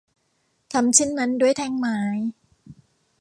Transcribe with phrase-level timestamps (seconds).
[0.73, 1.99] ทำเช่นนั้นด้วยแท่งไม้